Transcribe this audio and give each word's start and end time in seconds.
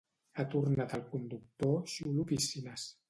Ha 0.39 0.45
tornat 0.53 0.95
el 0.99 1.03
conductor 1.11 1.77
xulo 1.93 2.27
piscines 2.33 2.89